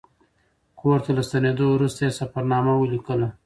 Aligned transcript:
کور 0.79 0.97
ته 1.05 1.11
له 1.17 1.23
ستنېدو 1.27 1.65
وروسته 1.71 1.99
یې 2.05 2.17
سفرنامه 2.19 2.73
ولیکله. 2.77 3.27